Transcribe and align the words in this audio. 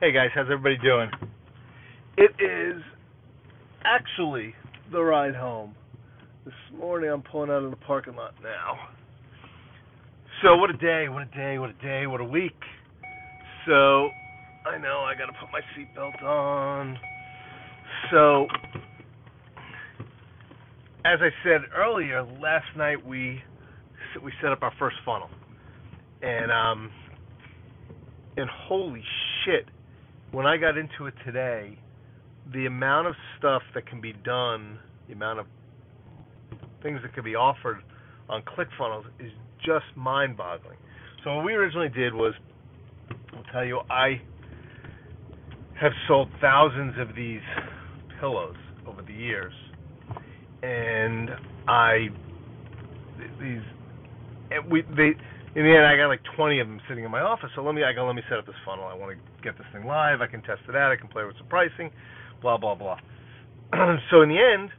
Hey 0.00 0.12
guys, 0.12 0.30
how's 0.34 0.46
everybody 0.46 0.78
doing? 0.78 1.10
It 2.16 2.30
is 2.42 2.82
actually 3.84 4.54
the 4.90 5.02
ride 5.02 5.34
home. 5.34 5.74
This 6.46 6.54
morning 6.74 7.10
I'm 7.10 7.20
pulling 7.20 7.50
out 7.50 7.64
of 7.64 7.70
the 7.70 7.76
parking 7.76 8.16
lot 8.16 8.32
now. 8.42 8.78
So 10.42 10.56
what 10.56 10.70
a 10.70 10.76
day, 10.78 11.10
what 11.10 11.24
a 11.24 11.36
day, 11.36 11.58
what 11.58 11.68
a 11.68 11.82
day, 11.82 12.06
what 12.06 12.22
a 12.22 12.24
week. 12.24 12.56
So 13.66 14.08
I 14.64 14.78
know 14.80 15.00
I 15.00 15.12
gotta 15.18 15.34
put 15.38 15.50
my 15.52 15.60
seatbelt 15.76 16.22
on. 16.22 16.98
So 18.10 18.46
as 21.04 21.18
I 21.20 21.28
said 21.44 21.60
earlier, 21.76 22.22
last 22.40 22.74
night 22.74 23.04
we 23.04 23.42
we 24.24 24.32
set 24.40 24.50
up 24.50 24.62
our 24.62 24.72
first 24.78 24.96
funnel. 25.04 25.28
And 26.22 26.50
um 26.50 26.90
and 28.38 28.48
holy 28.66 29.04
shit 29.44 29.66
when 30.32 30.46
I 30.46 30.56
got 30.56 30.76
into 30.76 31.06
it 31.06 31.14
today, 31.24 31.78
the 32.52 32.66
amount 32.66 33.08
of 33.08 33.14
stuff 33.38 33.62
that 33.74 33.86
can 33.86 34.00
be 34.00 34.12
done, 34.24 34.78
the 35.06 35.14
amount 35.14 35.40
of 35.40 35.46
things 36.82 37.00
that 37.02 37.14
can 37.14 37.24
be 37.24 37.34
offered 37.34 37.78
on 38.28 38.42
ClickFunnels 38.42 39.04
is 39.18 39.30
just 39.64 39.84
mind-boggling. 39.96 40.76
So 41.24 41.36
what 41.36 41.44
we 41.44 41.54
originally 41.54 41.88
did 41.88 42.14
was, 42.14 42.32
I'll 43.36 43.44
tell 43.52 43.64
you, 43.64 43.80
I 43.90 44.20
have 45.80 45.92
sold 46.08 46.28
thousands 46.40 46.94
of 46.98 47.14
these 47.14 47.40
pillows 48.20 48.56
over 48.86 49.02
the 49.02 49.12
years, 49.12 49.52
and 50.62 51.30
I 51.66 52.08
these 53.40 53.62
and 54.50 54.70
we 54.70 54.82
they 54.82 55.12
in 55.54 55.64
the 55.64 55.70
end, 55.70 55.84
I 55.84 55.96
got 55.96 56.06
like 56.06 56.20
20 56.36 56.60
of 56.60 56.68
them 56.68 56.80
sitting 56.88 57.04
in 57.04 57.10
my 57.10 57.20
office. 57.20 57.50
So 57.56 57.62
let 57.62 57.74
me, 57.74 57.82
I 57.82 57.92
go, 57.92 58.06
let 58.06 58.14
me 58.14 58.22
set 58.28 58.38
up 58.38 58.46
this 58.46 58.54
funnel. 58.64 58.84
I 58.84 58.94
want 58.94 59.16
to 59.16 59.42
get 59.42 59.58
this 59.58 59.66
thing 59.72 59.84
live. 59.86 60.20
I 60.20 60.26
can 60.26 60.42
test 60.42 60.62
it 60.68 60.76
out. 60.76 60.92
I 60.92 60.96
can 60.96 61.08
play 61.08 61.24
with 61.24 61.36
some 61.38 61.48
pricing, 61.48 61.90
blah 62.40 62.56
blah 62.56 62.74
blah. 62.74 62.98
so 64.10 64.22
in 64.22 64.28
the 64.28 64.38
end, 64.38 64.70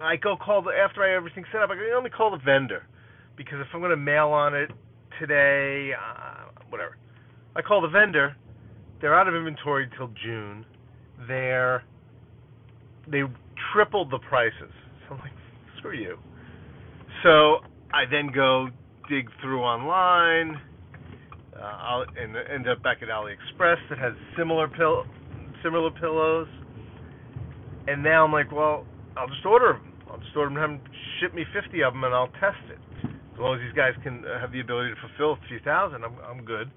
I 0.00 0.16
go 0.16 0.36
call 0.36 0.62
the 0.62 0.70
after 0.70 1.02
I 1.02 1.08
have 1.10 1.16
everything 1.18 1.44
set 1.52 1.62
up. 1.62 1.70
I 1.70 1.74
go, 1.74 1.82
let 1.94 2.04
me 2.04 2.10
call 2.10 2.30
the 2.30 2.42
vendor 2.44 2.86
because 3.36 3.58
if 3.60 3.66
I'm 3.74 3.80
going 3.80 3.90
to 3.90 3.96
mail 3.96 4.28
on 4.28 4.54
it 4.54 4.70
today, 5.18 5.92
uh, 5.94 6.50
whatever. 6.68 6.96
I 7.56 7.62
call 7.62 7.80
the 7.80 7.88
vendor. 7.88 8.36
They're 9.00 9.18
out 9.18 9.26
of 9.26 9.34
inventory 9.34 9.88
until 9.90 10.10
June. 10.24 10.64
They're 11.26 11.82
they 13.10 13.22
tripled 13.72 14.10
the 14.10 14.18
prices. 14.18 14.70
So 15.08 15.14
I'm 15.14 15.20
like, 15.20 15.32
screw 15.78 15.96
you. 15.96 16.18
So 17.22 17.60
I 17.92 18.04
then 18.10 18.30
go 18.32 18.68
dig 19.10 19.28
through 19.42 19.60
online, 19.60 20.56
uh, 21.58 21.62
I'll, 21.62 22.04
and 22.16 22.36
end 22.36 22.68
up 22.68 22.82
back 22.82 22.98
at 23.02 23.08
AliExpress 23.08 23.76
that 23.90 23.98
has 23.98 24.12
similar 24.38 24.68
pill, 24.68 25.04
similar 25.62 25.90
pillows. 25.90 26.46
And 27.88 28.02
now 28.02 28.24
I'm 28.24 28.32
like, 28.32 28.52
well, 28.52 28.86
I'll 29.16 29.28
just 29.28 29.44
order 29.44 29.74
them. 29.74 29.92
I'll 30.08 30.18
just 30.18 30.36
order 30.36 30.54
them, 30.54 30.58
have 30.58 30.70
them 30.70 30.80
ship 31.20 31.34
me 31.34 31.44
50 31.52 31.82
of 31.82 31.92
them, 31.92 32.04
and 32.04 32.14
I'll 32.14 32.32
test 32.40 32.62
it. 32.70 32.78
As 33.34 33.38
long 33.38 33.56
as 33.56 33.60
these 33.60 33.76
guys 33.76 33.92
can 34.02 34.24
uh, 34.24 34.40
have 34.40 34.52
the 34.52 34.60
ability 34.60 34.90
to 34.90 34.96
fulfill 35.00 35.32
a 35.32 35.48
few 35.48 35.58
thousand, 35.60 36.04
I'm 36.04 36.14
I'm 36.24 36.44
good. 36.44 36.70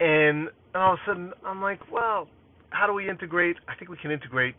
And, 0.00 0.48
and 0.74 0.82
all 0.82 0.94
of 0.94 0.98
a 1.06 1.10
sudden, 1.10 1.32
I'm 1.44 1.62
like, 1.62 1.80
well, 1.92 2.28
how 2.70 2.86
do 2.86 2.92
we 2.92 3.08
integrate? 3.08 3.56
I 3.68 3.74
think 3.76 3.90
we 3.90 3.96
can 3.98 4.10
integrate 4.10 4.54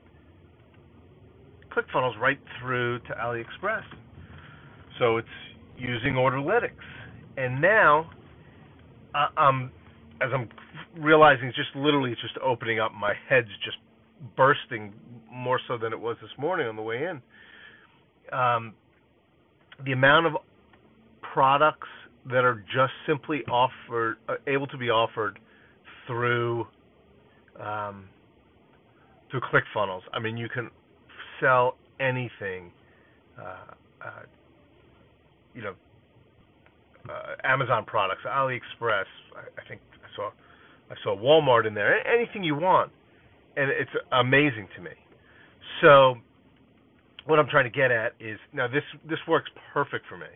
ClickFunnels 1.75 2.19
right 2.19 2.39
through 2.61 2.99
to 2.99 3.13
AliExpress. 3.13 3.83
So 4.99 5.17
it's 5.17 5.27
using 5.79 6.13
Orderlytics. 6.13 6.71
And 7.37 7.61
now, 7.61 8.09
uh, 9.15 9.39
um, 9.39 9.71
as 10.21 10.29
I'm 10.33 10.49
realizing, 11.01 11.51
just 11.55 11.75
literally 11.75 12.15
just 12.21 12.37
opening 12.43 12.79
up. 12.79 12.91
My 12.93 13.13
head's 13.27 13.47
just 13.63 13.77
bursting 14.35 14.93
more 15.31 15.59
so 15.67 15.77
than 15.77 15.93
it 15.93 15.99
was 15.99 16.17
this 16.21 16.31
morning 16.37 16.67
on 16.67 16.75
the 16.75 16.81
way 16.81 17.05
in. 17.05 17.21
Um, 18.37 18.73
the 19.85 19.93
amount 19.93 20.27
of 20.27 20.33
products 21.33 21.87
that 22.25 22.43
are 22.43 22.63
just 22.73 22.91
simply 23.07 23.43
offered, 23.49 24.17
uh, 24.27 24.35
able 24.47 24.67
to 24.67 24.77
be 24.77 24.89
offered 24.89 25.39
through 26.05 26.67
um, 27.59 28.05
through 29.29 29.41
ClickFunnels. 29.41 30.01
I 30.13 30.19
mean, 30.19 30.37
you 30.37 30.49
can 30.49 30.69
sell 31.39 31.75
anything. 31.99 32.71
Uh, 33.37 33.43
uh, 34.01 34.09
you 35.53 35.61
know, 35.61 35.73
uh, 37.09 37.35
Amazon 37.43 37.85
products, 37.85 38.21
AliExpress. 38.25 39.05
I, 39.35 39.61
I 39.61 39.67
think 39.67 39.81
I 39.95 40.15
saw 40.15 40.29
I 40.91 40.95
saw 41.03 41.15
Walmart 41.17 41.67
in 41.67 41.73
there. 41.73 42.05
Anything 42.07 42.43
you 42.43 42.55
want, 42.55 42.91
and 43.55 43.69
it's 43.69 43.91
amazing 44.11 44.67
to 44.75 44.81
me. 44.81 44.91
So, 45.81 46.15
what 47.25 47.39
I'm 47.39 47.47
trying 47.47 47.71
to 47.71 47.75
get 47.75 47.91
at 47.91 48.13
is 48.19 48.37
now 48.53 48.67
this 48.67 48.83
this 49.07 49.19
works 49.27 49.49
perfect 49.73 50.05
for 50.07 50.17
me 50.17 50.27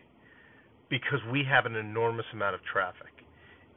because 0.90 1.18
we 1.32 1.44
have 1.48 1.66
an 1.66 1.76
enormous 1.76 2.26
amount 2.32 2.54
of 2.54 2.60
traffic, 2.70 3.12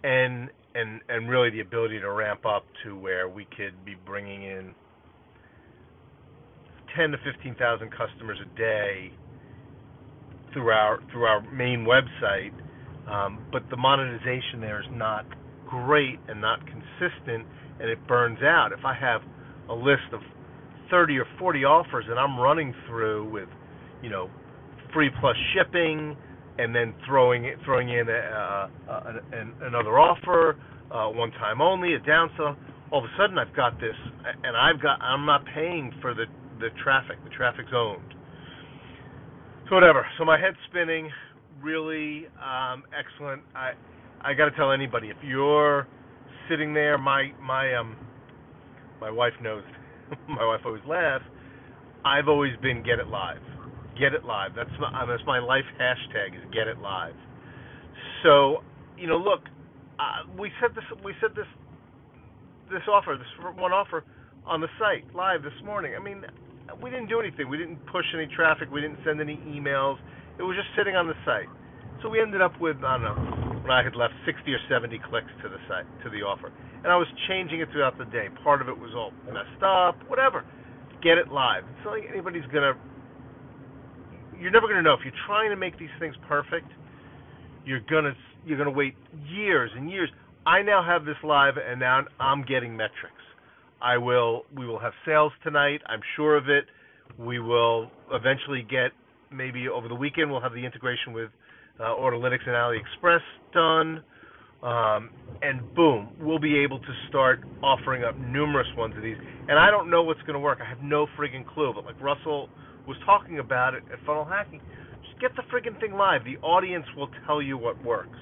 and 0.04 0.50
and 0.76 1.02
and 1.10 1.30
really 1.30 1.50
the 1.50 1.62
ability 1.62 2.00
to 2.00 2.12
ramp 2.12 2.46
up 2.46 2.66
to 2.84 2.98
where 2.98 3.28
we 3.28 3.46
could 3.58 3.84
be 3.86 3.96
bringing 4.06 4.44
in 4.44 4.74
ten 6.96 7.12
to 7.12 7.18
fifteen 7.24 7.56
thousand 7.56 7.92
customers 7.92 8.38
a 8.42 8.58
day 8.58 9.12
through 10.58 10.72
our 10.72 11.00
through 11.12 11.26
our 11.26 11.42
main 11.52 11.86
website, 11.86 12.52
um, 13.08 13.46
but 13.52 13.62
the 13.70 13.78
monetization 13.78 14.60
there 14.60 14.82
is 14.82 14.88
not 14.92 15.26
great 15.70 16.20
and 16.28 16.42
not 16.42 16.60
consistent, 16.66 17.46
and 17.80 17.90
it 17.90 18.00
burns 18.08 18.40
out. 18.42 18.70
If 18.78 18.84
I 18.84 18.96
have 18.96 19.22
a 19.70 19.76
list 19.76 20.10
of 20.14 20.22
30 20.90 21.20
or 21.20 21.26
40 21.38 21.64
offers 21.66 22.06
that 22.10 22.18
I'm 22.18 22.40
running 22.40 22.74
through 22.88 23.30
with, 23.30 23.50
you 24.02 24.10
know, 24.10 24.30
free 24.94 25.12
plus 25.20 25.36
shipping, 25.54 26.18
and 26.58 26.74
then 26.74 26.96
throwing 27.06 27.46
it, 27.46 27.58
throwing 27.64 27.90
in 27.90 28.10
a, 28.10 28.12
a, 28.12 28.70
a, 28.90 29.38
an, 29.38 29.54
another 29.62 30.00
offer, 30.00 30.58
uh, 30.90 31.08
one 31.10 31.30
time 31.32 31.62
only, 31.62 31.94
a 31.94 32.00
down 32.00 32.30
downsell. 32.40 32.56
All 32.90 33.00
of 33.00 33.06
a 33.06 33.14
sudden, 33.20 33.38
I've 33.38 33.56
got 33.56 33.80
this, 33.80 33.96
and 34.44 34.58
I've 34.58 34.82
got 34.82 35.00
I'm 35.02 35.26
not 35.26 35.44
paying 35.54 35.94
for 36.02 36.16
the 36.16 36.26
the 36.60 36.70
traffic. 36.84 37.18
The 37.26 37.30
traffic's 37.30 37.74
owned. 37.76 38.17
So 39.70 39.76
whatever. 39.76 40.06
So 40.18 40.24
my 40.24 40.40
head's 40.40 40.58
spinning. 40.70 41.10
Really 41.62 42.28
um, 42.38 42.84
excellent. 42.98 43.42
I 43.54 43.72
I 44.22 44.34
got 44.34 44.46
to 44.46 44.52
tell 44.52 44.72
anybody 44.72 45.10
if 45.10 45.18
you're 45.22 45.88
sitting 46.50 46.74
there, 46.74 46.98
my 46.98 47.32
my 47.42 47.76
um 47.76 47.98
my 49.02 49.12
wife 49.12 49.34
knows. 49.42 49.64
my 50.30 50.46
wife 50.46 50.62
always 50.66 50.84
laughs. 50.88 51.26
I've 52.06 52.30
always 52.30 52.54
been 52.62 52.82
get 52.82 53.00
it 53.00 53.08
live. 53.08 53.42
Get 54.00 54.14
it 54.14 54.24
live. 54.24 54.52
That's 54.56 54.70
my 54.80 55.06
that's 55.06 55.24
my 55.26 55.40
life 55.40 55.66
hashtag 55.82 56.36
is 56.36 56.44
get 56.54 56.68
it 56.68 56.78
live. 56.78 57.16
So 58.24 58.64
you 58.98 59.08
know, 59.08 59.18
look, 59.18 59.42
uh, 60.00 60.32
we 60.40 60.50
said 60.62 60.72
this 60.76 60.86
we 61.04 61.14
said 61.20 61.32
this 61.36 61.48
this 62.72 62.84
offer 62.90 63.18
this 63.18 63.56
one 63.58 63.74
offer 63.74 64.06
on 64.46 64.62
the 64.62 64.68
site 64.80 65.14
live 65.14 65.44
this 65.44 65.60
morning. 65.66 65.94
I 66.00 66.02
mean, 66.02 66.24
we 66.82 66.90
didn't 66.90 67.08
do 67.08 67.20
anything. 67.20 67.50
We 67.50 67.58
didn't 67.58 67.80
push 67.88 68.06
any 68.14 68.28
traffic. 68.36 68.70
We 68.72 68.82
didn't 68.82 69.00
send 69.06 69.22
any 69.22 69.38
emails. 69.48 69.98
It 70.40 70.44
was 70.44 70.56
just 70.56 70.70
sitting 70.78 70.96
on 70.96 71.08
the 71.08 71.18
site. 71.26 71.50
So 72.02 72.10
we 72.10 72.22
ended 72.22 72.42
up 72.42 72.60
with 72.62 72.78
I 72.84 72.98
don't 72.98 73.04
know 73.04 73.58
when 73.62 73.72
I 73.72 73.84
had 73.84 73.96
left 73.96 74.14
60 74.26 74.46
or 74.54 74.62
70 74.70 75.00
clicks 75.10 75.32
to 75.42 75.50
the 75.50 75.58
site 75.68 75.86
to 76.04 76.10
the 76.10 76.22
offer, 76.22 76.54
and 76.84 76.88
I 76.88 76.96
was 76.96 77.08
changing 77.28 77.60
it 77.62 77.70
throughout 77.72 77.98
the 77.98 78.06
day. 78.06 78.28
Part 78.44 78.62
of 78.62 78.70
it 78.70 78.78
was 78.78 78.92
all 78.96 79.12
messed 79.26 79.64
up, 79.66 79.98
whatever. 80.08 80.46
Get 81.02 81.18
it 81.18 81.30
live. 81.30 81.64
It's 81.66 81.86
not 81.86 81.98
like 81.98 82.04
anybody's 82.10 82.46
gonna. 82.54 82.78
You're 84.40 84.52
never 84.52 84.68
gonna 84.68 84.84
know 84.84 84.94
if 84.94 85.02
you're 85.04 85.22
trying 85.26 85.50
to 85.50 85.58
make 85.58 85.80
these 85.80 85.94
things 86.00 86.16
perfect. 86.28 86.70
You're 87.66 87.82
gonna 87.90 88.14
you're 88.46 88.58
gonna 88.58 88.72
wait 88.72 88.94
years 89.28 89.72
and 89.76 89.90
years. 89.90 90.10
I 90.46 90.62
now 90.62 90.84
have 90.86 91.04
this 91.04 91.18
live, 91.24 91.56
and 91.58 91.80
now 91.80 92.06
I'm 92.20 92.44
getting 92.46 92.78
metrics. 92.78 93.18
I 93.82 93.98
will 93.98 94.46
we 94.56 94.66
will 94.66 94.80
have 94.80 94.94
sales 95.06 95.32
tonight. 95.44 95.82
I'm 95.86 96.02
sure 96.16 96.36
of 96.36 96.50
it. 96.50 96.66
We 97.18 97.40
will 97.40 97.90
eventually 98.12 98.66
get 98.70 98.92
maybe 99.32 99.68
over 99.68 99.88
the 99.88 99.96
weekend 99.96 100.32
we'll 100.32 100.42
have 100.42 100.54
the 100.54 100.66
integration 100.66 101.14
with 101.14 101.30
uh, 101.80 101.84
Orderlytics 101.84 102.48
and 102.48 102.56
AliExpress 102.56 103.20
done. 103.54 104.04
Um, 104.64 105.12
and 105.44 105.76
boom, 105.76 106.10
we'll 106.20 106.40
be 106.40 106.58
able 106.58 106.80
to 106.80 106.94
start 107.10 107.42
offering 107.62 108.04
up 108.04 108.18
numerous 108.18 108.68
ones 108.76 108.96
of 108.98 109.04
these. 109.04 109.18
And 109.48 109.60
I 109.60 109.70
don't 109.70 109.90
know 109.90 110.02
what's 110.02 110.22
going 110.22 110.34
to 110.34 110.40
work. 110.40 110.60
I 110.66 110.68
have 110.68 110.82
no 110.82 111.06
friggin' 111.18 111.46
clue. 111.48 111.72
But 111.76 111.86
like 111.86 112.02
Russell 112.02 112.50
was 112.88 112.98
talking 113.06 113.38
about 113.38 113.76
it 113.76 113.84
at 113.94 114.00
Funnel 114.06 114.26
Hacking, 114.26 114.62
just 115.08 115.22
get 115.22 115.36
the 115.36 115.44
friggin' 115.54 115.80
thing 115.80 115.94
live. 115.94 116.24
The 116.26 116.38
audience 116.38 116.86
will 116.96 117.10
tell 117.28 117.42
you 117.42 117.58
what 117.58 117.82
works, 117.84 118.18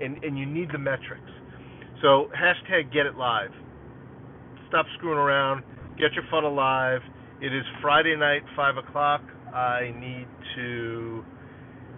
and 0.00 0.22
and 0.24 0.36
you 0.36 0.46
need 0.46 0.70
the 0.72 0.78
metrics. 0.78 1.30
So 2.02 2.30
hashtag 2.34 2.92
get 2.92 3.06
it 3.06 3.14
live 3.14 3.50
stop 4.68 4.86
screwing 4.96 5.18
around. 5.18 5.62
Get 5.98 6.12
your 6.12 6.24
funnel 6.30 6.52
alive. 6.52 7.00
It 7.40 7.54
is 7.54 7.64
Friday 7.80 8.16
night, 8.16 8.42
5 8.54 8.76
o'clock. 8.76 9.22
I 9.54 9.92
need 9.98 10.26
to 10.56 11.24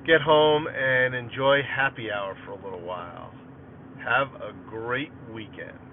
get 0.07 0.21
home 0.21 0.67
and 0.67 1.15
enjoy 1.15 1.61
happy 1.63 2.11
hour 2.11 2.37
for 2.45 2.53
a 2.53 2.63
little 2.65 2.81
while. 2.81 3.35
Have 4.05 4.29
a 4.41 4.53
great 4.71 5.11
weekend. 5.33 5.90